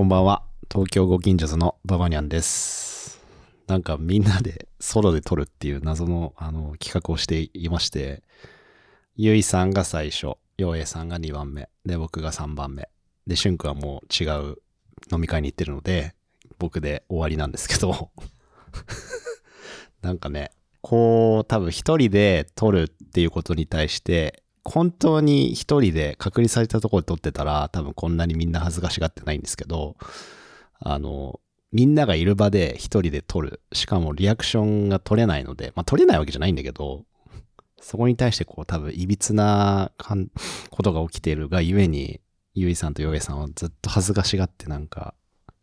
[0.00, 0.42] こんばんは。
[0.72, 3.20] 東京ご近所のババニャンです。
[3.66, 8.22] なんかみんなでソロで撮るっていう謎のあの企画をしていまして、
[9.14, 12.88] ゆいさんが最初、ようえさんが2番目、で、僕が3番目。
[13.26, 14.56] で、しゅんくんはもう違う
[15.12, 16.14] 飲み会に行ってるので、
[16.58, 18.10] 僕で終わりなんですけど、
[20.00, 29.96] なんかね、こう、多分一人で撮るっていうことに対して、本当に一人で隔離されたところで撮ってたら、多分こんなにみんな恥ずかしがってないんですけど、
[30.80, 31.40] あの、
[31.72, 33.60] みんながいる場で一人で撮る。
[33.72, 37.04] しかもリアクションが取れないので、まあ撮れないわけじゃないんだけど、
[37.80, 39.92] そこに対してこう多分いびつな
[40.70, 42.20] ことが起きているがゆえに、
[42.54, 45.14] ゆいさんとよえさんはずっと恥ずかしがってなんか、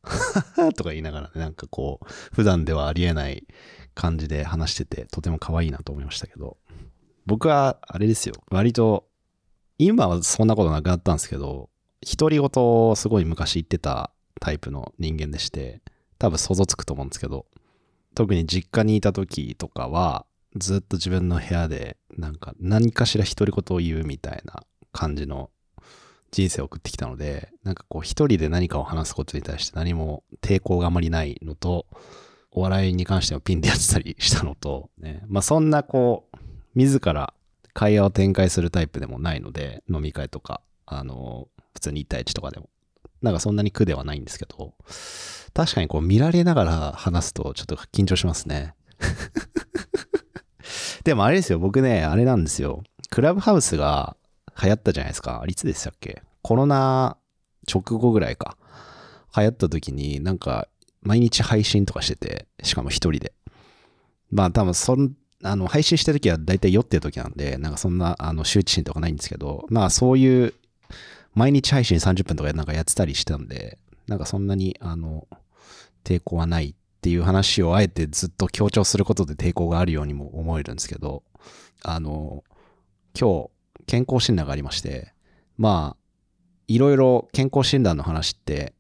[0.76, 3.46] とか言いながらね、なんかこう、普段ではありえない
[3.94, 6.58] 感じで話してて、とても可愛いなと思いましたけど、
[7.28, 9.06] 僕はあれですよ、割と、
[9.78, 11.70] 今はそんなことなくなったんですけど、
[12.18, 15.82] 独り言をすごい昔言ってたタイプの人間でして、
[16.20, 17.46] 多分想像つくと思うんですけど、
[18.16, 20.26] 特に実家にいた時とかは、
[20.56, 25.52] ずっと自分の部屋で、なんか何かしら独り言を言うみたいな感じの
[26.32, 31.88] 人生を送ってきたので、なんかこう一人で何かを話すことに対して何も抵抗があまりないのと、
[32.52, 36.38] お笑いに関してもピンでやってたりしたのと、ね、まあそんなこう、
[36.78, 37.34] 自ら
[37.74, 42.70] 会話を展開するタイプでもないので、飲み会とか、あの、普通に1対1とかでも。
[43.22, 44.76] なんかそんなに苦ではないんですけど、
[45.56, 48.76] 確かにこう見られながら話すとちょっと緊張しますね。
[51.04, 52.84] でもあれですよ、僕ね、あれなんですよ。
[53.10, 54.16] クラブハウスが
[54.62, 55.44] 流行ったじゃないですか。
[55.48, 56.22] いつでしたっけ？
[56.44, 57.18] コロナ
[57.68, 58.56] 直後ぐらいか。
[59.36, 60.68] 流行った時になんか
[61.02, 63.34] 毎日配信とかしてて、しかも一人で。
[64.30, 65.14] まあ多分そん、
[65.44, 70.54] あの、配信した時は大体酔ってる時なんで、なんかそんな、あの、羞恥心とかないんですけど、まあそういう、
[71.36, 73.78] 毎日配信30分とかなんかやってたりしてたんで、
[74.08, 75.28] なんかそんなに、あの、
[76.04, 81.24] 抵抗はないっていう話をあえてずっと強調することで抵抗があるようにも思えるんですけど、
[81.84, 82.44] あの、
[83.20, 83.50] 今日、
[83.86, 85.14] 健康診断がありまして、
[85.58, 85.98] まあ、
[86.68, 88.74] いろいろ健康診断の話って、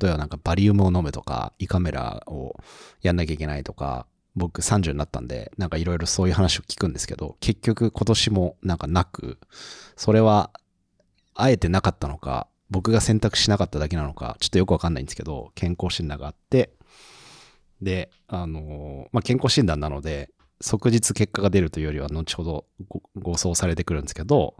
[0.00, 2.56] 例えばなんかバリウムを飲むとか、胃カメラを
[3.02, 9.38] やんなきゃいけないとか、僕30になったんで、なんかいろいろそういう話を聞くんですけど、結局今年もなんかなく、
[9.96, 10.50] それは、
[11.34, 16.72] あえてなかったのか、僕が選択しなかっただけなのか、ちょっとよくわかんないんですけど、健康診断があって、
[17.80, 24.56] で、あのーまあ、健康診断なので、即日結果が出るというよりは、後ほどごご送されてくるんですけど、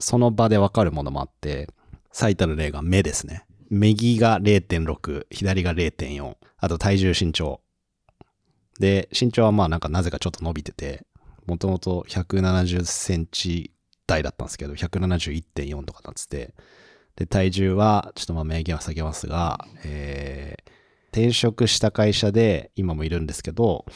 [0.00, 1.68] その場でわかるものもあって、
[2.12, 3.44] 最たる例が目ですね。
[3.70, 7.60] 右が0.6、左が0.4、あと体重身長。
[8.78, 11.06] で、身長はまあなんかなぜかちょっと伸びてて、
[11.46, 13.72] もともと170センチ
[14.06, 16.54] 台だったんですけど、171.4とかなってて、
[17.16, 20.70] で、体重は、ちょっとまあ名言は避けますが、えー、
[21.08, 23.86] 転職した会社で今もいるんですけど、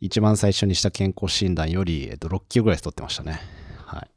[0.00, 3.40] 一番最初にした健康診断より、えっと、6キロぐらい太ってましたね。
[3.84, 4.10] はい。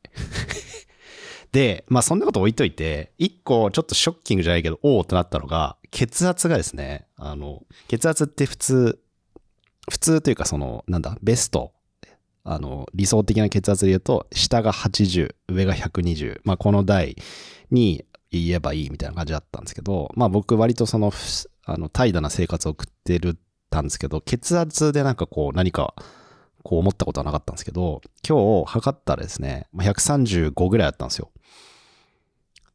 [1.51, 8.99] で、まあそんなこと置いといて、一個ちょっとショッキングじゃないけど、おおとなったのが、血圧がですね、あの、血圧って普通、
[9.89, 11.73] 普通というかその、なんだ、ベスト、
[12.43, 17.15] あの、理想的な血圧で言うと、下が80、上が120、まあこの台
[17.71, 21.11] に言えばいいみたいな感じだったんですけど、まあ僕割とその、
[21.65, 23.37] あの、怠惰な生活を送ってる
[23.73, 25.95] たんですけど、血圧でなんかこう何か
[26.63, 31.31] こう思ったことはなかったんですけど、今日測ったらですね、135ぐらいだったんですよ。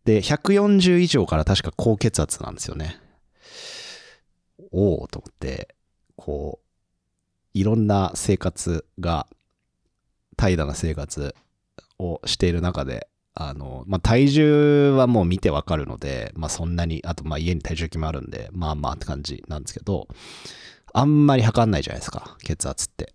[0.05, 2.97] で、140以上から確か高血圧なんですよね。
[4.73, 5.75] おおと思って、
[6.17, 6.68] こう、
[7.59, 9.27] いろんな生活が、
[10.37, 11.35] 怠惰な生活
[11.99, 20.07] をしている中で、あの、まあ、体重はもう見てわかるので、まあ、そんなに、あと、まあ、家に体重計もあるんで、まあまあって感じなんですけど、
[20.93, 23.13] あんまり測んないじゃないですか、血圧って。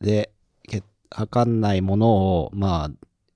[0.00, 0.32] で、
[1.10, 2.90] 測んないものを、まあ、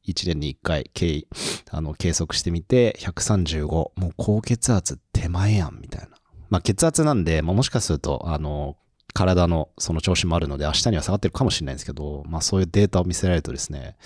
[0.06, 1.26] 1年に1回計
[1.70, 6.08] あの計測してみて、135、もう高血圧手前やん、みたいな。
[6.50, 8.76] まあ、血圧なんで、まあ、もしかすると、あの、
[9.12, 13.96] 体のその調子もあるので、明日には下がってるかもしれないんですけど、まあ、そういうデータを見せられるとですね、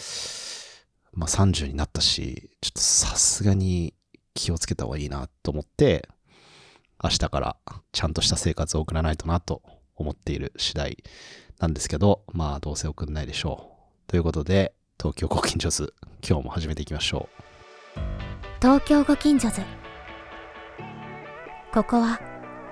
[1.15, 3.95] まあ、30になったし、ちょっとさすがに
[4.35, 6.09] 気をつけた方がいいなと思って、
[7.03, 7.57] 明日から
[7.93, 9.63] ちゃんとした生活を送らないとなと
[9.95, 11.05] 思っている次第
[11.59, 13.71] なんですけど、まあどうせ送んないでしょ
[14.07, 14.11] う。
[14.11, 15.95] ということで、東京ご近所図、
[16.27, 17.39] 今日も始めていきましょう
[18.61, 19.63] 東京ご近所図
[21.73, 22.21] ここは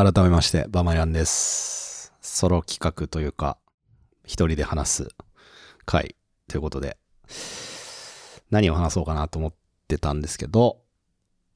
[0.00, 2.12] 改めまして、バマヤンです。
[2.20, 3.58] ソロ企画というか、
[4.24, 5.08] 一人で話す
[5.86, 6.14] 回
[6.46, 6.98] ということで、
[8.48, 9.54] 何を話そうかなと思っ
[9.88, 10.78] てたんですけど、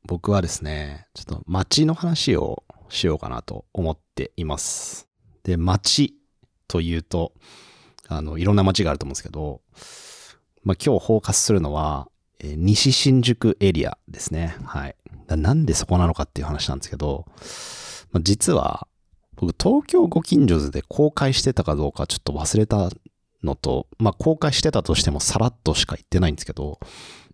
[0.06, 5.06] 僕はですね、ちょっと街の話をしようかなと思っています。
[5.44, 6.16] で、街
[6.66, 7.34] というと、
[8.08, 9.60] あの、いろんな街があると思うんですけど、
[10.64, 12.08] まあ、今日フォーカスするのは、
[12.40, 14.56] え西新宿エリアですね。
[14.64, 14.96] はい。
[15.28, 17.26] なんでそこなのかっていう話なんですけど、
[18.12, 18.86] まあ、実は、
[19.36, 22.90] 僕、東京ご近所図で公開してたかどうかちょっと忘れた
[23.42, 26.78] のと、まあ、公開してたとしてもさらっとしか言ってないんですけど、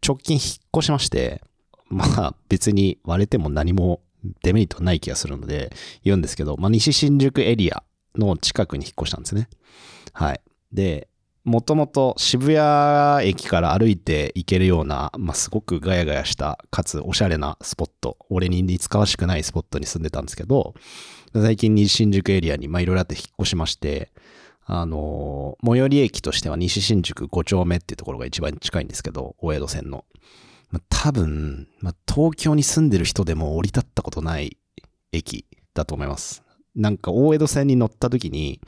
[0.07, 0.43] 直近引っ
[0.77, 1.43] 越しまして、
[1.89, 4.01] まあ、別に割れても何も
[4.43, 5.73] デメリットない気がするので
[6.05, 7.83] 言うんですけど、まあ、西新宿エリア
[8.17, 9.49] の近くに引っ越したんですね。
[10.13, 10.41] はい。
[10.73, 11.09] で、
[11.49, 20.75] もともと渋谷駅から歩いて行けるような、まあ、すごくガヤガヤした、かつおしゃれなスポット、俺に似つかわしくないスポットに住んでたんですけど、
[21.33, 24.13] 最近西新宿エリアにいろいろあって引っ越しまして、
[24.67, 30.05] あのー最寄り駅としては西新宿5丁目っていうところが一番近いんですけど、大江戸線の。
[30.71, 34.59] まあ、多分、まあ、東京に住んでる人でも降り立ったことない
[35.13, 36.43] 駅だと思います。
[36.77, 38.61] なんか大江戸線に乗った時に、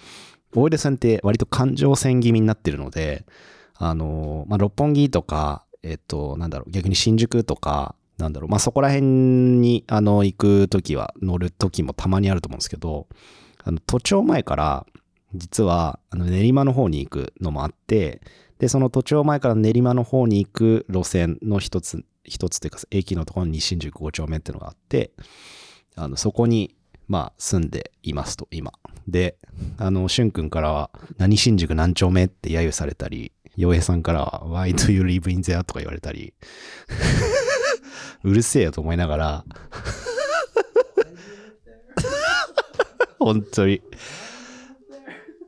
[0.54, 3.24] 大江戸線って割と環状線気味になってるので、
[3.74, 13.06] あのまあ、六本木とか、えっと、なんだろう、逆に新宿とか、なんだろう、まあ、そこら辺に、あの、行くときは、乗るときもたまにあると思うんですけど、
[13.64, 14.86] あの、都庁前から、
[15.34, 18.20] 実は、あの、練馬の方に行くのもあって、
[18.58, 25.12] で、その都庁前から練馬の方に行く路線の一つ、一つというか、駅のところに新宿5丁目っていうのがあって、
[25.96, 26.74] あの、そこに、
[27.10, 28.72] まあ、住んでいますと、今。
[29.08, 29.36] で、
[29.78, 35.64] あの、しゅんくんからは、何新宿何丁目って揶揄されたり、洋平さんからは、Why do you live in there?
[35.64, 36.34] とか言われたり、
[38.22, 39.44] うるせえよと思いながら、
[43.18, 43.82] 本当に。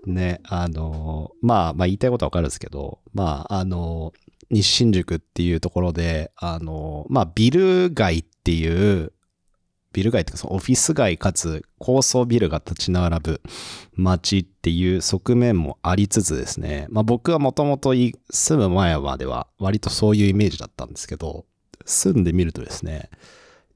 [0.04, 4.12] ね、あの、まあ、まあ言いたいことはわかるんですけど、まあ、あの、
[4.50, 9.12] 西新宿っていうところで、あの、まあ、ビル街っていう、
[9.92, 13.40] ビル街っていうか、オフィス街かつ高層ビルが立ち並ぶ
[13.94, 18.18] 街っていう側面もありつつですね、まあ僕はもともと住
[18.56, 21.46] む前までは割とそういうイメージだったんですけど、
[21.84, 23.10] 住んでみるとですね、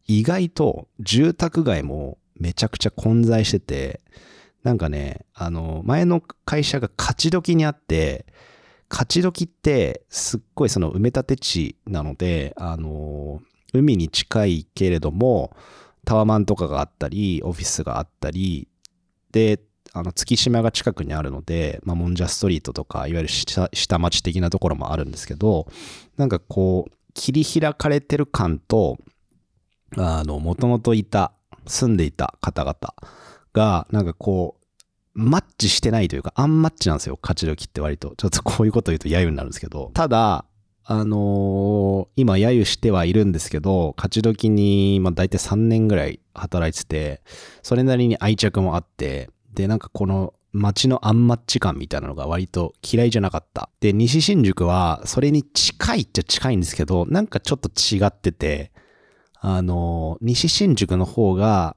[0.07, 4.01] 意外と住宅街もめちゃくちゃ混在してて、
[4.63, 8.27] なんかね、あの、前の会社が勝ち時にあって、
[8.91, 13.41] 勝ち時ってすっごいその埋め立て地なので、あの、
[13.73, 15.57] 海に近いけれども、
[16.07, 18.69] タワマンとかがあったり、オフィスがあったり、
[19.33, 19.61] で、
[19.93, 25.67] あの、月島が近くにあるので、まあ、モンジャストリートとか、いわゆる下下町的なところもあるんですけど、
[26.17, 28.99] なんかこう、切り開かれてる感と、
[29.97, 31.33] あの、もともといた、
[31.67, 32.77] 住んでいた方々
[33.53, 38.15] が、なんかこう、マッチしてないというか、アンマッチなんですよ、勝ち時って割と。
[38.17, 39.91] ちょっとこういうこと言うと揶揄になるんですけど。
[39.93, 40.45] ただ、
[40.89, 47.23] あのー今、揶揄してはいるんですけど、勝ち時に、まあ、大体3年ぐらい働いてて、
[47.63, 53.69] それなりに愛着もあって、で、なんかこの街のアンマッチ感みたいなのが割と嫌いじゃなかった。
[53.81, 58.71] で、西新宿はそれに近いっちゃ近いんですけど、なんかちょっと違ってて、
[59.41, 61.77] あのー西新宿の方が、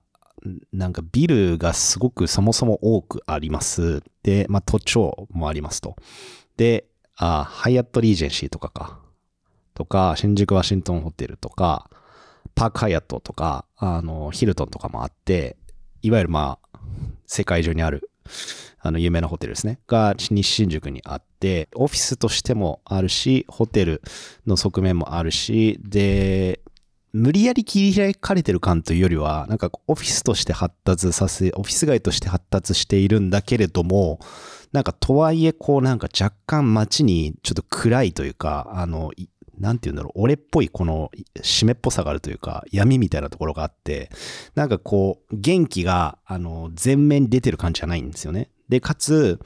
[0.71, 4.03] なんかビルがすごくそもそも多くあります。
[4.21, 5.95] で、まあ都庁もありますと。
[6.57, 6.85] で、
[7.19, 8.99] あ、ハイアットリージェンシーとかか。
[9.73, 11.89] とか、新宿ワシントンホテルとか、
[12.55, 15.57] パークハイアットとか、あの、ヒルトンとかもあって、
[16.01, 16.79] いわゆるまあ、
[17.27, 18.09] 世界中にある、
[18.79, 19.79] あの、有名なホテルですね。
[19.87, 24.01] が、西新宿にあって、オフィスとしてもあるし、ホテル
[24.47, 26.61] の側面もあるし、で、
[27.11, 34.19] 無理やり切り開かれてる感というよりは、なんかオフィスとして発達させ、オフィス街として発達しているんだけれども、
[34.71, 39.11] なんかとはいえ、こうなんか若干街にちょっと暗いというか、あの、
[39.59, 41.11] なんて言うんだろう、俺っぽいこの
[41.41, 44.09] 湿っぽさがあるというか、闇みたいなところがあって、
[44.55, 48.49] なんかこう、元気が、あの、前面に出てる感じじゃないんですよね。
[48.69, 49.39] で、かつ、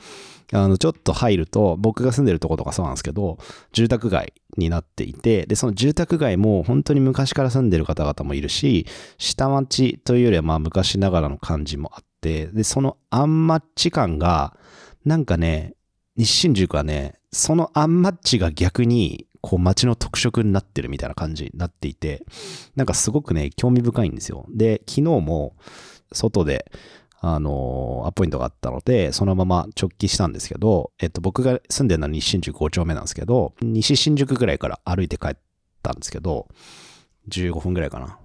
[0.51, 3.39] あの、ちょっと入ると、僕が住んでるとことかそうなんですけど、
[3.71, 8.85] 住宅街になっていて、で、その住宅街も本当に昔から住んでる方々もいるし、
[9.17, 14.55] 下町というよりはまあ昔ながらの感じもあって、で、そのアンマッチ感が、
[15.05, 15.73] なんかね、
[16.15, 22.25] 西新宿はね、そのアンマッチが逆に、こう街の特色になってるみたいな感じになっていて、
[22.75, 24.45] なんかすごくね、興味深いんですよ。
[24.49, 25.55] で、昨日も、
[26.13, 26.71] 外で、
[27.25, 35.35] あのアポイントがあったので、そのまま直帰したんですけど、えっと、僕が住んでるのは西新宿5丁目なんですけど、西新宿ぐらいから歩いて帰っ
[35.81, 36.49] たんですけど、
[37.29, 38.19] 15分ぐらいかな。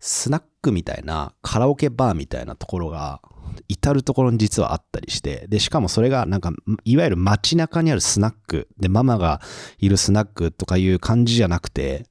[0.00, 3.20] スナックみたいな、カラオケバーみたいなところが、
[3.68, 6.52] 至るところに実はあったりして、で、しかもそれがなんか、
[6.84, 9.40] いわゆる街中にあるスナック、で、ママが
[9.78, 12.06] いるスナックとかいう感じじゃなくて、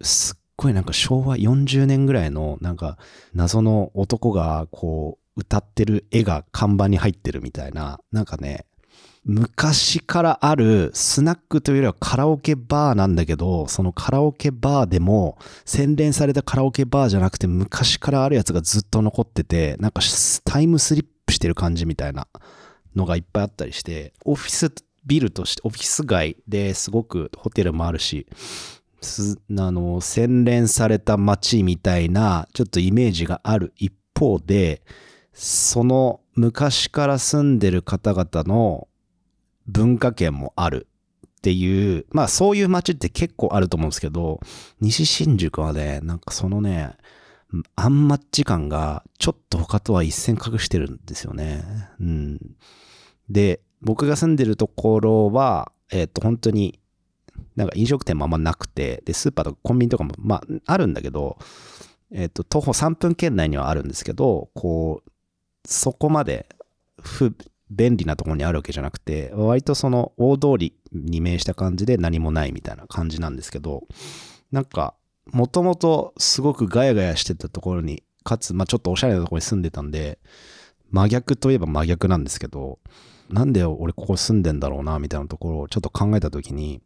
[0.00, 2.98] すっごいなんか昭和40年ぐらいのなんか
[3.34, 8.64] 謎の男がこう歌ってる絵が看板に入ってるみたいな、なんかね、
[9.28, 20.00] 昔からあるスナックというよりはカラオケバーなんだけど、そのカラオケバーでも洗練されたカラオケバーじゃなくて昔からあるやつがずっと残ってて、なんか
[20.44, 22.28] タイムスリップしてる感じみたいな
[22.94, 24.72] のがいっぱいあったりして、オフィス
[25.04, 28.28] ビルとして、オフィス街ですごくホテルもあるし、
[29.58, 34.82] あの、洗練された街みたいなちょっとイメージがある一方で、
[35.32, 38.86] その昔から住んでる方々の
[39.66, 40.86] 文化圏もある
[41.26, 44.40] っていう、まあそういう街って結構あると思うんですけど、
[44.80, 46.96] 西新宿はね、なんかそのね、
[47.76, 51.64] アンマッチ感がちょっと他とは一線隠してるんですよね。
[52.00, 52.38] うん。
[53.28, 56.80] で、僕が住んでるところは、えっ、ー、と、本当に、
[57.54, 61.38] なんか飲食店もあんまなくて、で、スーパーとかコンビニとかも、まあ、あるんだけど、
[62.10, 65.10] えっ、ー、と、徒歩3分圏内にはあるんですけど、こう、
[65.66, 66.48] そこまで
[67.00, 67.34] 不
[67.70, 73.84] 便利なところにあるわけじゃなくて、割とその大通りに面した感じで何もないみたいな感じなんですけど、
[74.52, 74.94] なんか、
[75.32, 80.18] もともとすごくガヤガヤしてたところに、かつ、まあちょっとおしゃれなところに住んでたんで、
[80.90, 82.78] 真逆といえば真逆なんですけど、
[83.28, 86.80] なんで俺ここ住んでんだろうな、みたいなところをちょっと考えたときに、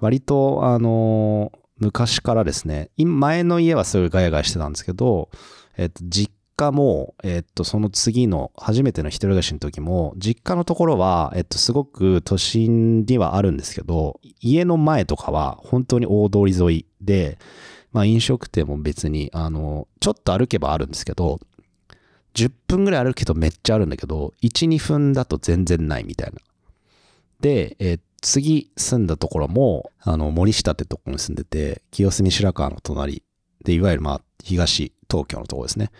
[0.00, 5.30] 割と、あの昔からですね、前の家はすごいガヤガヤしてたんですけど、
[5.76, 17.38] えっと、実家も、えっと、その次の初めての一人暮らしの時も、実家のところは、えっと、すごく都心にはあるんですけど、家の前とかは本当に大通り沿いで、
[17.92, 21.38] まあ飲食店も別に、あの、ちょっと歩けばあるんですけど、
[22.34, 26.40] 10分ぐらい歩くとめっちゃあるんだけど、1、2分だと全然ないみたいな。
[27.40, 33.22] で、え次住んだところも、あの、森下ってとこに住んでて、清澄白河の隣
[33.64, 35.90] で、いわゆるまあ、東東京のところですね。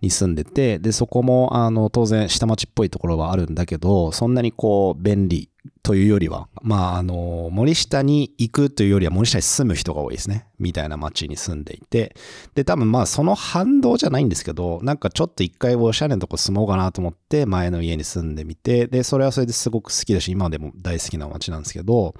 [0.00, 5.50] に住んでて、で、そこも、あの、当然下町っぽいところはあるんだけど、そんなにこう、便利
[5.82, 10.46] というよりは、まあ、あの、森下に行くというよりは森下に住む人が多いですね。
[10.58, 12.14] みたいな町に住んでいて。
[12.54, 22.14] で、多分まあ、その反動じゃないんですけど、なんかちょっと一回おしゃれなとこ住もうかなと思って、前の家に住んでみて、で、それはそれですごく好きだし、今でも大好きな町なんですけど、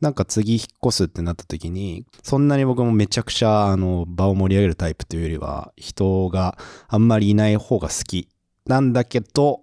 [0.00, 6.58] なんか次引っ越すってなった時に、そんなに僕もめちゃくちゃ、あの、場を盛り上げるタイプというよりは、人が
[6.88, 8.28] あんまりいない方が好き
[8.66, 9.62] なんだけど、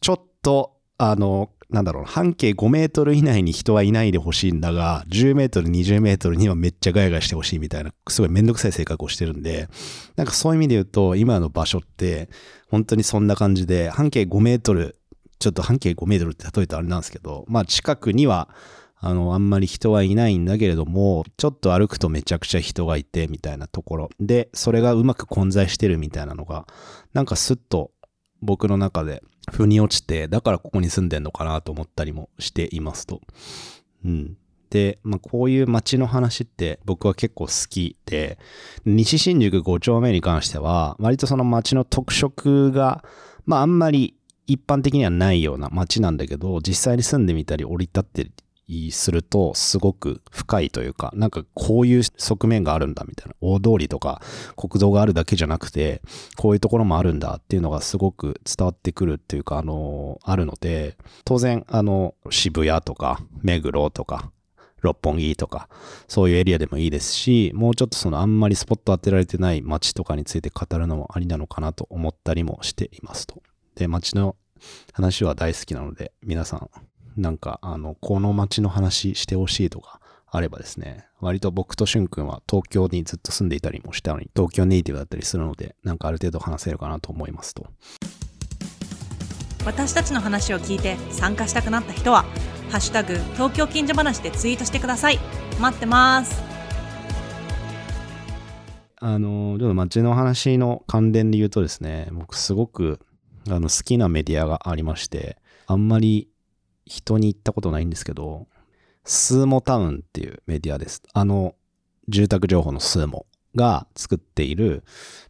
[0.00, 9.68] ちょっと、あの、なんだろう、半径5メートル以内に人はいないでほしいんだが、10メートル、20メートルにはめっちゃガヤガヤしてほしいみたいな、すごいめんどくさい性格をしてるんで、
[10.16, 12.30] なんかそういう意味で言うと、今の場所って、
[12.70, 14.96] 本当にそんな感じで、半径5メートル、
[15.40, 18.48] ちょっと半径5メートルって例えるとあれなんですけど、まあ近くには、
[18.96, 24.10] あの、あんまり人はいないんだけれども、ちょっと歩くとめちゃくちゃ人がいて、みたいなところ。
[24.20, 26.66] で、それがうまく混在してるみたいなのが、
[27.12, 27.90] なんかスッと
[28.40, 29.22] 僕の中で
[29.52, 33.20] 腑に落ちて、だからここに住んでんのかなと思ったりもしていますと。
[34.04, 34.36] うん。
[34.70, 38.38] で、まあ、こういう街の話って僕は結構好きで、
[38.84, 43.04] 西新宿5丁目に関しては、割とその街の特色が、
[43.46, 44.14] まあ、あんまり
[44.46, 48.30] 一般的にはないような街なんだけど、実際に住んでみたり降り立って
[48.90, 53.34] するとすごく深いというか、なんかこういう側面があるんだみたいな。
[53.40, 54.22] 大通りとか
[54.56, 56.02] 国道があるだけじゃなくて、
[56.36, 64.30] こういうところもあるんだっていうのがすごく伝わってくるっていうか、あの、あるので、当然、あの、渋谷とか目黒とか、
[64.80, 65.68] 六本木とか、
[66.08, 73.42] そういうエリアでもいいですし、もうちょっとそのあんまりスポット当てられてない街とかについて語るのもありなのかなと思ったりもしていますと。
[73.76, 74.36] で、街の
[74.92, 76.70] 話は大好きなので、皆さん
[77.16, 87.66] なんか、あの、この街の話してほしいとかあればですね、割と僕としゅんくんは東京にずっと住んでいたりもしたのに、東京ネイティブだったりするので、なんかある程度話せるかなと思いますと。
[89.64, 92.24] 私たちの話を聞いて参加したくなった人は、
[92.70, 95.18] ハッシュタグ東京近所話でツイートしてください。
[95.60, 96.42] 待ってます。
[98.96, 103.00] あの、ちょっと街の話の関連で言うとですね、僕すごく
[103.48, 106.28] あの好きなメディアがありまして、あんまり
[106.86, 108.46] 人に行ったことないんですけど、
[109.04, 111.02] スーモタウンっていうメディアです。
[111.12, 111.54] あの、
[112.08, 114.82] 住宅情報のスーモが作っている、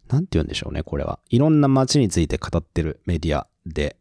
[0.08, 1.18] なんて言うんでしょうね、これは。
[1.30, 3.96] いろんな街について語ってるメディアで、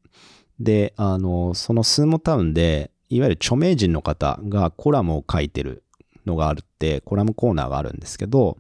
[0.59, 5.83] で、あの、そのスーモタウンで、いわゆる著名人の方がコラムを書いてる
[6.25, 8.57] のがあるって、コラムコーナーがあるんですけど、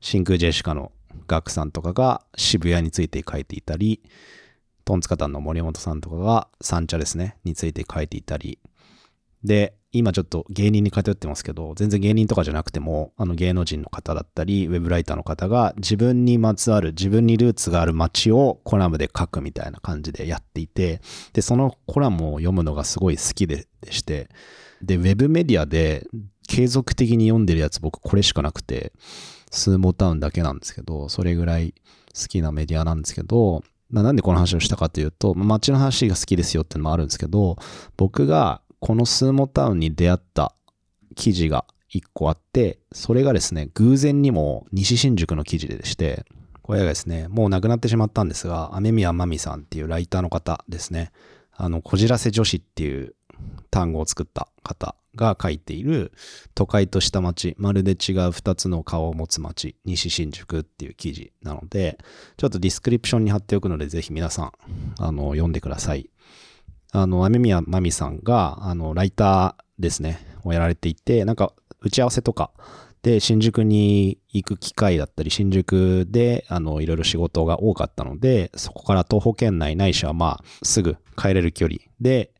[0.00, 0.92] 真空ジェシカの
[1.26, 4.00] ガクさんとかが渋谷について書いていたり、
[4.86, 8.60] トンツカタンの森本さんとかが三茶ですね、について書いていたり、
[9.42, 21.00] で、今ちょっと芸人に偏ってますけど、全然芸人とかじゃなくても、あの芸能人の方だったり、ウェブライターの方が自分にまつわる、自分にルーツがある街をコラムで書くみたいな感じでやっていて、
[21.32, 24.28] で、そのコラムを読むのがすごい好きででして、
[24.82, 26.06] で、ウェブメディアで
[26.46, 28.92] 継続的に読んでるやつ僕これしかなくて、
[29.50, 31.74] スーモタウンだけなんですけど、それぐらい
[32.14, 37.56] 好きなメディアなんですけど、なんでこの話をしたかというと、街の話が好きですよっていうのもあるんですけど、
[37.96, 40.54] 僕がこのスーモタウンに出会った
[41.14, 46.24] 記事が一個あって、それがですね、偶然にも西新宿の記事でして、
[46.62, 51.12] これがですね、もう亡くなってしまったんですが、雨宮まみさんっていうライターの方ですね、
[51.52, 53.14] あの、こじらせ女子っていう
[53.70, 56.12] 単語を作った方が書いている
[56.54, 61.98] 都会とした街、まるで違う二つの顔を持つ街、西新宿っていう記事なので、
[62.36, 64.52] ちょっとディスクリプションに貼っておくので、ぜひ皆さん、
[64.98, 66.08] あの、読んでください。
[66.92, 72.50] あの、雨宮まみさんが、あの、ライターですね、をやられていて、なんか、打ち合わせとか
[73.02, 82.32] で、新宿に行く機会だったり、新宿で、あの、いろいろ仕事が多かったので、そこから東方圏内ないしは、まあ、すぐ帰れる距離で、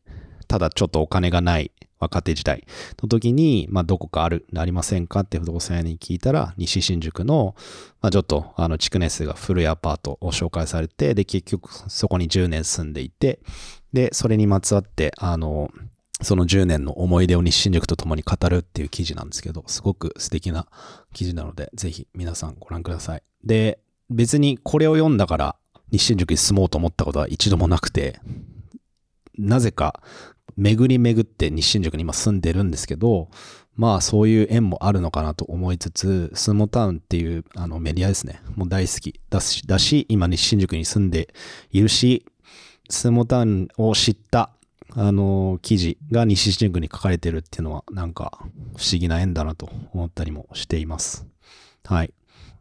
[0.47, 2.65] ただちょっとお金がない若手時代
[3.01, 7.55] の時に、まあ、どこかある、ありませんかって不動産屋に聞いたら、西新宿の、
[8.01, 13.39] まあ、ちょっと、あの、築年数が古いアパートを紹介されて、で、結局、そこに10年住んでいて、
[13.93, 15.71] で、それにまつわって、あの、
[16.21, 20.67] その10年の思い出を西新宿と共に語るっていう記事なんですけど、すごく素敵な
[21.13, 23.23] 記事なので、ぜひ皆さんご覧ください。
[23.43, 25.55] で、別にこれを読んだから
[25.91, 28.19] 西新宿に住もうと思ったことは一度もなくて、
[29.37, 30.01] なぜか
[30.57, 33.29] 巡り巡って日新宿に今住んでるんですけど、
[33.75, 38.41] まあそういう縁もあるのかなと思いつつ、スモタウンっていうあのメディアですね。
[38.55, 41.33] もう大好きだし、だし今日新宿に住んで
[41.71, 42.25] いるし、
[42.89, 44.49] スモタウンを知った
[44.95, 48.39] あの記事が西新宿に書かれてるっていうのはなんか
[48.75, 51.27] 不思議な縁だなと思ったりもしています。
[51.85, 52.13] はい。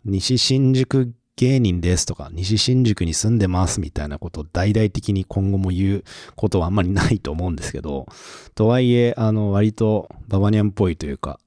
[0.05, 8.07] 西新宿芸人ですとか、西新宿に住んでますみたいなことを大々的に今後も言うことはあんまりないと思うんですけど、
[8.55, 11.38] とはいえ、あの、割とババニャンっぽいというか、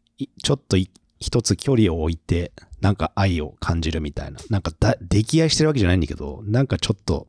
[0.44, 0.78] ちょっと
[1.20, 4.40] 一つ距離を置いて、なんか愛を感じるみたいな。
[4.50, 7.28] なんかだ、溺愛してるわけじゃないんだけど、なんかちょっと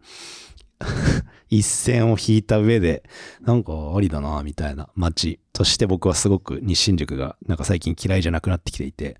[1.51, 3.03] 一線を引いた上で、
[3.43, 9.19] なんかありだな、みたいな街として僕はすごく西新宿がなんか最近嫌いじゃなくなってきていて、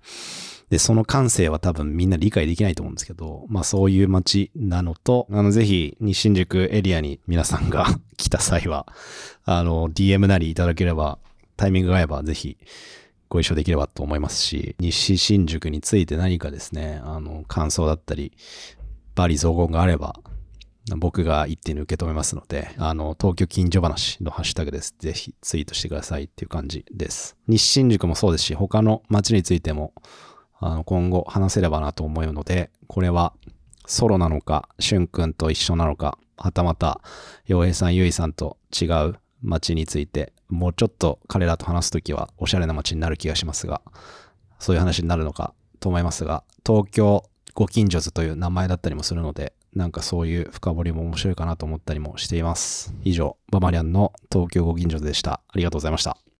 [0.69, 8.87] で、その感性は多分みんな理解できないと思うんですけど、まあそういう街なのと、あの、ぜひ、西新宿エリアに皆さんが 来た際は、
[9.43, 11.19] あの、DM なりいただければ、
[11.57, 12.57] タイミングが合えばぜひ
[13.31, 18.31] ご一緒できればと思いますし、西新宿について何かですね、あの、感想だったり、
[19.13, 20.19] バリ雑言があれば、
[20.97, 24.95] 僕が一手に受け止めますので、あの、東京近所話のハッシュタグです。
[24.99, 27.35] ぜひツイートしてくださいっていう感じです。
[27.47, 29.93] 西新宿もそうですし、他の街についても、
[30.59, 33.33] あの今後話せればなと思うので、これは
[33.85, 37.01] ソロなのか、しゅんくんと一緒なのか、はたまた、
[37.45, 43.81] 洋平さん、ゆいさんと違う街について、もうちょっと彼らと話すときはおしゃれな街になる気がしますが、
[44.59, 47.23] そういう話になるのかと思いますが、東京
[47.53, 52.93] ご近所図という名前だったりもするので、なんかそういう深掘りも面白いかなと思ったりもしています。
[53.03, 55.41] 以上、バマリアンの東京ご近所でした。
[55.47, 56.30] ありがとうございました。